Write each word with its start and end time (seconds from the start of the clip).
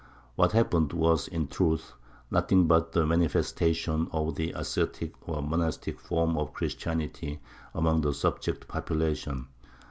What 0.33 0.53
happened 0.53 0.93
was, 0.93 1.27
in 1.27 1.45
truth, 1.47 1.93
nothing 2.31 2.65
but 2.67 2.93
the 2.93 3.05
manifestation 3.05 4.07
of 4.11 4.33
the 4.33 4.49
ascetic 4.53 5.13
or 5.29 5.43
monastic 5.43 5.99
form 5.99 6.39
of 6.39 6.53
Christianity 6.53 7.39
among 7.75 8.01
the 8.01 8.11
subject 8.11 8.67
populations. 8.67 9.45